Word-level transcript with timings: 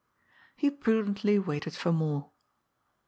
He 0.55 0.71
prudently 0.71 1.37
waited 1.37 1.75
for 1.75 1.91
more. 1.91 2.31